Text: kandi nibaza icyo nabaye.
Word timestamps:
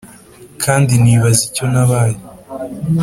kandi 0.63 0.93
nibaza 1.03 1.41
icyo 1.49 1.65
nabaye. 1.73 2.17